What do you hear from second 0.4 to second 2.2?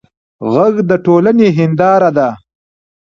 غږ د ټولنې هنداره